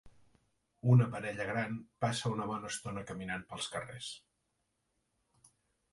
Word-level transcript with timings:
Una 0.93 1.07
parella 1.15 1.45
gran 1.49 1.75
passa 2.05 2.33
una 2.37 2.49
bona 2.53 2.71
estona 2.75 3.05
caminant 3.13 3.47
pels 3.53 3.69
carrers. 3.77 4.11